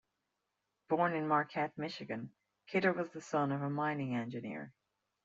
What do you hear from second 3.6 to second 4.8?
a mining engineer.